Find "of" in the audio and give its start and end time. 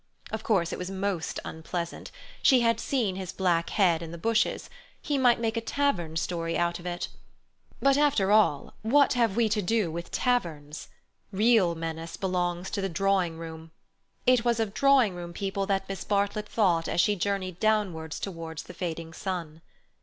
0.31-0.41, 6.79-6.87, 14.59-14.73